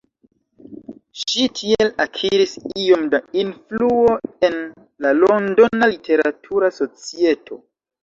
Ŝi 1.23 1.45
tiel 1.59 1.91
akiris 2.05 2.57
iom 2.87 3.05
da 3.13 3.21
influo 3.43 4.17
en 4.51 4.61
la 5.07 5.15
londona 5.23 5.95
literatura 5.97 6.77
societo. 6.83 7.65